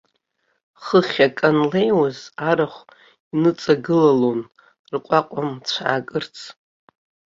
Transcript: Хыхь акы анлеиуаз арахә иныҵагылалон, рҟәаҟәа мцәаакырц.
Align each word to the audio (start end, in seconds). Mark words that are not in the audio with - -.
Хыхь 0.83 1.19
акы 1.25 1.43
анлеиуаз 1.49 2.19
арахә 2.49 2.81
иныҵагылалон, 3.33 4.41
рҟәаҟәа 4.93 5.41
мцәаакырц. 5.49 6.35